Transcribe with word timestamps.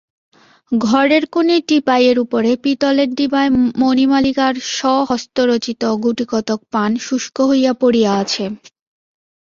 ঘরের 0.71 1.23
কোণে 1.27 1.57
টিপাইয়ের 1.67 2.17
উপরে 2.19 2.51
পিতলের 2.63 3.09
ডিবায় 3.15 3.51
মণিমালিকার 3.81 4.53
স্বহস্তরচিত 4.75 5.81
গুটিকতক 6.03 6.59
পান 6.73 6.91
শুষ্ক 7.05 7.37
হইয়া 7.49 7.73
পড়িয়া 7.81 8.11
আছে। 8.21 8.43